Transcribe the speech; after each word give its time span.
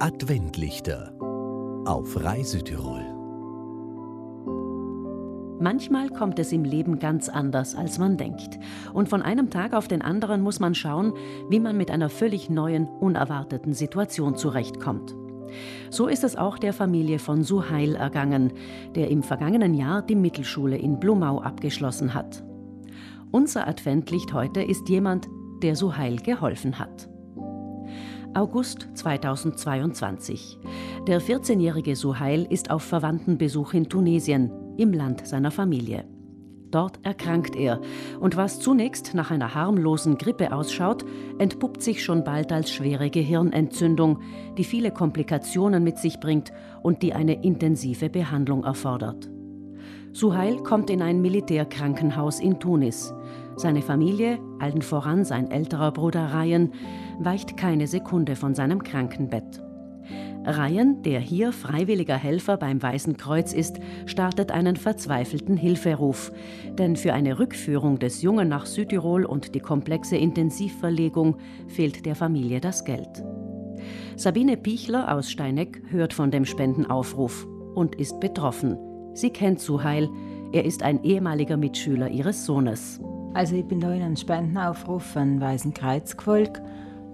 Adventlichter 0.00 1.12
auf 1.84 2.22
Reisetirol. 2.22 3.04
Manchmal 5.58 6.08
kommt 6.10 6.38
es 6.38 6.52
im 6.52 6.62
Leben 6.62 7.00
ganz 7.00 7.28
anders, 7.28 7.74
als 7.74 7.98
man 7.98 8.16
denkt. 8.16 8.60
Und 8.92 9.08
von 9.08 9.22
einem 9.22 9.50
Tag 9.50 9.72
auf 9.72 9.88
den 9.88 10.00
anderen 10.00 10.40
muss 10.40 10.60
man 10.60 10.76
schauen, 10.76 11.14
wie 11.50 11.58
man 11.58 11.76
mit 11.76 11.90
einer 11.90 12.10
völlig 12.10 12.48
neuen, 12.48 12.86
unerwarteten 12.86 13.74
Situation 13.74 14.36
zurechtkommt. 14.36 15.16
So 15.90 16.06
ist 16.06 16.22
es 16.22 16.36
auch 16.36 16.58
der 16.58 16.72
Familie 16.72 17.18
von 17.18 17.42
Suhail 17.42 17.96
ergangen, 17.96 18.52
der 18.94 19.10
im 19.10 19.24
vergangenen 19.24 19.74
Jahr 19.74 20.02
die 20.02 20.14
Mittelschule 20.14 20.78
in 20.78 21.00
Blumau 21.00 21.40
abgeschlossen 21.40 22.14
hat. 22.14 22.44
Unser 23.32 23.66
Adventlicht 23.66 24.32
heute 24.32 24.62
ist 24.62 24.88
jemand, 24.88 25.28
der 25.60 25.74
Suhail 25.74 26.18
geholfen 26.18 26.78
hat. 26.78 27.07
August 28.34 28.88
2022. 28.94 30.58
Der 31.06 31.20
14-jährige 31.20 31.96
Suhail 31.96 32.46
ist 32.50 32.70
auf 32.70 32.82
Verwandtenbesuch 32.82 33.72
in 33.72 33.88
Tunesien, 33.88 34.50
im 34.76 34.92
Land 34.92 35.26
seiner 35.26 35.50
Familie. 35.50 36.04
Dort 36.70 37.00
erkrankt 37.02 37.56
er 37.56 37.80
und 38.20 38.36
was 38.36 38.60
zunächst 38.60 39.14
nach 39.14 39.30
einer 39.30 39.54
harmlosen 39.54 40.18
Grippe 40.18 40.52
ausschaut, 40.52 41.04
entpuppt 41.38 41.82
sich 41.82 42.04
schon 42.04 42.24
bald 42.24 42.52
als 42.52 42.70
schwere 42.70 43.08
Gehirnentzündung, 43.08 44.20
die 44.58 44.64
viele 44.64 44.90
Komplikationen 44.90 45.82
mit 45.82 45.98
sich 45.98 46.20
bringt 46.20 46.52
und 46.82 47.02
die 47.02 47.14
eine 47.14 47.42
intensive 47.42 48.10
Behandlung 48.10 48.64
erfordert. 48.64 49.30
Suhail 50.12 50.56
kommt 50.62 50.90
in 50.90 51.00
ein 51.00 51.22
Militärkrankenhaus 51.22 52.40
in 52.40 52.58
Tunis. 52.58 53.14
Seine 53.56 53.82
Familie, 53.82 54.38
allen 54.58 54.82
voran 54.82 55.24
sein 55.24 55.50
älterer 55.50 55.92
Bruder 55.92 56.34
Ryan, 56.34 56.72
weicht 57.18 57.56
keine 57.56 57.86
Sekunde 57.86 58.36
von 58.36 58.54
seinem 58.54 58.82
Krankenbett. 58.82 59.62
Ryan, 60.46 61.02
der 61.02 61.20
hier 61.20 61.52
freiwilliger 61.52 62.16
Helfer 62.16 62.56
beim 62.56 62.82
Weißen 62.82 63.16
Kreuz 63.16 63.52
ist, 63.52 63.80
startet 64.06 64.50
einen 64.50 64.76
verzweifelten 64.76 65.56
Hilferuf. 65.56 66.32
Denn 66.78 66.96
für 66.96 67.12
eine 67.12 67.38
Rückführung 67.38 67.98
des 67.98 68.22
Jungen 68.22 68.48
nach 68.48 68.64
Südtirol 68.64 69.24
und 69.26 69.54
die 69.54 69.60
komplexe 69.60 70.16
Intensivverlegung 70.16 71.36
fehlt 71.66 72.06
der 72.06 72.14
Familie 72.14 72.60
das 72.60 72.84
Geld. 72.84 73.22
Sabine 74.16 74.56
Pichler 74.56 75.14
aus 75.14 75.30
Steineck 75.30 75.82
hört 75.88 76.14
von 76.14 76.30
dem 76.30 76.44
Spendenaufruf 76.44 77.46
und 77.74 77.96
ist 77.96 78.18
betroffen. 78.20 78.78
Sie 79.12 79.30
kennt 79.30 79.60
Suhail. 79.60 80.08
Er 80.52 80.64
ist 80.64 80.82
ein 80.82 81.04
ehemaliger 81.04 81.56
Mitschüler 81.56 82.08
ihres 82.08 82.46
Sohnes. 82.46 83.00
Also 83.34 83.54
ich 83.54 83.66
bin 83.66 83.80
da 83.80 83.92
in 83.92 84.02
einen 84.02 84.16
Spendenaufruf 84.16 85.02
von 85.02 85.40
Weißen 85.40 85.74
Kreuz 85.74 86.16
gefolgt 86.16 86.62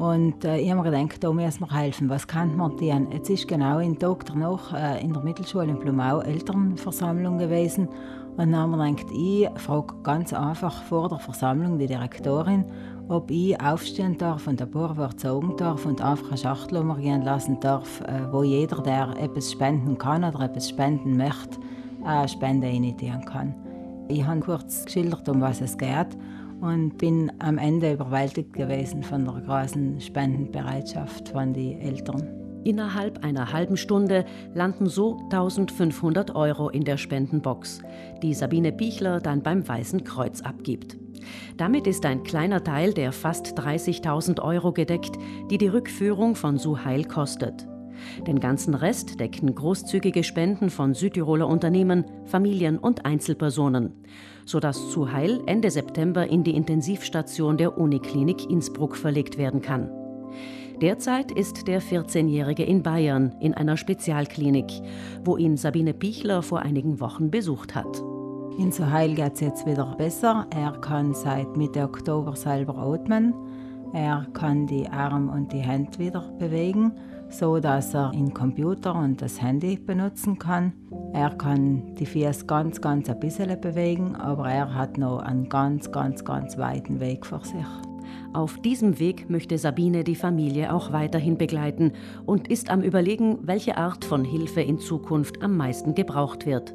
und 0.00 0.46
äh, 0.46 0.56
ich 0.56 0.70
habe 0.70 0.82
mir 0.82 0.90
gedacht, 0.90 1.22
da 1.22 1.30
müssen 1.30 1.60
wir 1.60 1.78
helfen. 1.78 2.08
Was 2.08 2.26
kann 2.26 2.56
man 2.56 2.74
tun? 2.78 3.08
Jetzt 3.12 3.28
ist 3.28 3.46
genau 3.46 3.80
in 3.80 3.98
Tag 3.98 4.24
danach 4.24 4.72
äh, 4.72 5.04
in 5.04 5.12
der 5.12 5.22
Mittelschule 5.22 5.66
in 5.66 5.78
Blumau 5.78 6.20
Elternversammlung 6.20 7.36
gewesen. 7.36 7.86
Und 7.86 8.38
dann 8.38 8.56
haben 8.56 8.70
wir 8.70 8.90
gedacht, 8.90 9.12
ich 9.12 9.46
frage 9.60 9.94
ganz 10.02 10.32
einfach 10.32 10.84
vor 10.84 11.10
der 11.10 11.18
Versammlung 11.18 11.78
die 11.78 11.86
Direktorin, 11.86 12.64
ob 13.10 13.30
ich 13.30 13.60
aufstehen 13.60 14.16
darf 14.16 14.46
und 14.46 14.62
ein 14.62 14.70
paar 14.70 14.96
Worte 14.96 15.20
sagen 15.20 15.54
darf 15.58 15.84
und 15.84 16.00
einfach 16.00 16.28
eine 16.28 16.38
Schachtel 16.38 16.78
umgehen 16.78 17.20
lassen 17.20 17.60
darf, 17.60 18.00
äh, 18.00 18.32
wo 18.32 18.42
jeder, 18.42 18.80
der 18.82 19.14
etwas 19.18 19.52
spenden 19.52 19.98
kann 19.98 20.24
oder 20.24 20.40
etwas 20.40 20.70
spenden 20.70 21.18
möchte, 21.18 21.60
eine 22.04 22.26
Spende 22.26 22.70
initiieren 22.70 23.26
kann. 23.26 23.54
Ich 24.08 24.24
habe 24.24 24.40
kurz 24.40 24.86
geschildert, 24.86 25.28
um 25.28 25.42
was 25.42 25.60
es 25.60 25.76
geht 25.76 26.16
und 26.60 26.98
bin 26.98 27.32
am 27.38 27.58
Ende 27.58 27.92
überwältigt 27.92 28.52
gewesen 28.52 29.02
von 29.02 29.24
der 29.24 29.42
großen 29.46 30.00
Spendenbereitschaft 30.00 31.30
von 31.30 31.52
den 31.52 31.80
Eltern. 31.80 32.40
Innerhalb 32.64 33.24
einer 33.24 33.52
halben 33.52 33.78
Stunde 33.78 34.26
landen 34.52 34.86
so 34.86 35.18
1500 35.30 36.34
Euro 36.34 36.68
in 36.68 36.84
der 36.84 36.98
Spendenbox, 36.98 37.80
die 38.22 38.34
Sabine 38.34 38.70
Bichler 38.70 39.20
dann 39.20 39.42
beim 39.42 39.66
Weißen 39.66 40.04
Kreuz 40.04 40.42
abgibt. 40.42 40.98
Damit 41.56 41.86
ist 41.86 42.04
ein 42.04 42.22
kleiner 42.22 42.62
Teil 42.62 42.92
der 42.92 43.12
fast 43.12 43.58
30.000 43.58 44.42
Euro 44.42 44.72
gedeckt, 44.72 45.16
die 45.50 45.58
die 45.58 45.68
Rückführung 45.68 46.34
von 46.34 46.58
Suhail 46.58 47.04
kostet. 47.04 47.66
Den 48.26 48.40
ganzen 48.40 48.74
Rest 48.74 49.20
deckten 49.20 49.54
großzügige 49.54 50.24
Spenden 50.24 50.70
von 50.70 50.94
Südtiroler 50.94 51.48
Unternehmen, 51.48 52.04
Familien 52.24 52.78
und 52.78 53.04
Einzelpersonen, 53.04 53.92
sodass 54.44 54.90
Zuheil 54.90 55.40
Ende 55.46 55.70
September 55.70 56.26
in 56.26 56.44
die 56.44 56.54
Intensivstation 56.54 57.56
der 57.56 57.78
Uniklinik 57.78 58.50
Innsbruck 58.50 58.96
verlegt 58.96 59.38
werden 59.38 59.62
kann. 59.62 59.90
Derzeit 60.80 61.30
ist 61.30 61.68
der 61.68 61.82
14-Jährige 61.82 62.64
in 62.64 62.82
Bayern 62.82 63.34
in 63.40 63.52
einer 63.52 63.76
Spezialklinik, 63.76 64.72
wo 65.24 65.36
ihn 65.36 65.58
Sabine 65.58 65.92
Pichler 65.92 66.42
vor 66.42 66.60
einigen 66.60 67.00
Wochen 67.00 67.30
besucht 67.30 67.74
hat. 67.74 68.02
In 68.58 68.72
Suhail 68.72 69.14
geht 69.14 69.34
es 69.34 69.40
jetzt 69.40 69.66
wieder 69.66 69.94
besser. 69.96 70.46
Er 70.50 70.72
kann 70.72 71.14
seit 71.14 71.56
Mitte 71.56 71.82
Oktober 71.82 72.34
selber 72.34 72.78
atmen. 72.78 73.34
Er 73.92 74.26
kann 74.32 74.66
die 74.66 74.88
Arme 74.88 75.30
und 75.32 75.52
die 75.52 75.58
Hände 75.58 75.98
wieder 75.98 76.32
bewegen 76.38 76.92
so 77.30 77.60
dass 77.60 77.94
er 77.94 78.10
den 78.10 78.34
Computer 78.34 78.94
und 78.94 79.22
das 79.22 79.40
Handy 79.40 79.76
benutzen 79.76 80.38
kann. 80.38 80.72
Er 81.12 81.30
kann 81.30 81.94
die 81.94 82.06
Füße 82.06 82.46
ganz, 82.46 82.80
ganz 82.80 83.08
ein 83.08 83.20
bisschen 83.20 83.60
bewegen, 83.60 84.16
aber 84.16 84.50
er 84.50 84.74
hat 84.74 84.98
noch 84.98 85.20
einen 85.20 85.48
ganz, 85.48 85.90
ganz, 85.90 86.24
ganz 86.24 86.58
weiten 86.58 87.00
Weg 87.00 87.24
vor 87.24 87.44
sich. 87.44 87.64
Auf 88.32 88.60
diesem 88.60 88.98
Weg 89.00 89.28
möchte 89.28 89.58
Sabine 89.58 90.04
die 90.04 90.14
Familie 90.14 90.72
auch 90.72 90.92
weiterhin 90.92 91.36
begleiten 91.36 91.92
und 92.26 92.48
ist 92.48 92.70
am 92.70 92.82
Überlegen, 92.82 93.38
welche 93.42 93.76
Art 93.76 94.04
von 94.04 94.24
Hilfe 94.24 94.60
in 94.60 94.78
Zukunft 94.78 95.42
am 95.42 95.56
meisten 95.56 95.94
gebraucht 95.94 96.46
wird. 96.46 96.74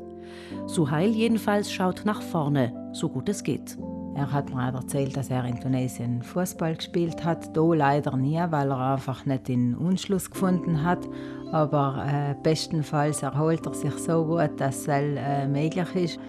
Suhail 0.66 1.12
jedenfalls 1.12 1.72
schaut 1.72 2.04
nach 2.06 2.22
vorne, 2.22 2.92
so 2.94 3.10
gut 3.10 3.30
es 3.30 3.44
geht. 3.44 3.78
Er 4.16 4.32
hat 4.32 4.54
mir 4.56 4.74
erzählt, 4.74 5.18
dass 5.18 5.30
er 5.30 5.44
in 5.44 5.60
Tunesien 5.60 6.22
Fußball 6.22 6.76
gespielt 6.76 7.26
hat. 7.26 7.56
Da 7.56 7.74
leider 7.74 8.16
nie, 8.16 8.42
weil 8.50 8.72
er 8.72 8.94
einfach 8.94 9.26
nicht 9.26 9.50
den 9.50 9.76
Unschluss 9.76 10.32
gefunden 10.32 10.86
hat. 10.86 11.10
Aber 11.52 12.06
äh, 12.08 12.34
bestenfalls 12.42 13.24
erholt 13.24 13.66
er 13.66 13.74
sich 13.74 13.94
so 13.98 14.24
gut, 14.24 14.52
dass 14.58 14.88
es 14.88 14.88
äh, 14.88 15.48
möglich 15.48 15.96
ist. 15.96 16.20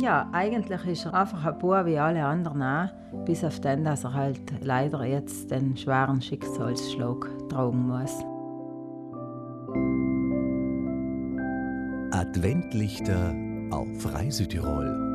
Ja, 0.00 0.26
eigentlich 0.32 0.86
ist 0.86 1.04
er 1.04 1.12
einfach 1.12 1.44
ein 1.44 1.58
Bub 1.58 1.84
wie 1.84 1.98
alle 1.98 2.24
anderen 2.24 2.62
auch, 2.62 2.88
bis 3.26 3.44
auf 3.44 3.60
den, 3.60 3.84
dass 3.84 4.04
er 4.04 4.14
halt 4.14 4.40
leider 4.62 5.04
jetzt 5.04 5.50
den 5.50 5.76
schweren 5.76 6.22
Schicksalsschlag 6.22 7.28
tragen 7.50 7.88
muss. 7.88 8.24
Adventlichter 12.10 13.34
auf 13.70 14.14
Reisetirol. 14.14 15.11